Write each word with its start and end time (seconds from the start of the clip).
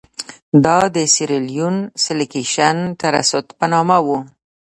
دا 0.65 0.77
د 0.95 0.97
سیریلیون 1.13 1.75
سیلکشن 2.03 2.77
ټرست 2.99 3.47
په 3.57 3.65
نامه 3.73 3.97
وو. 4.05 4.19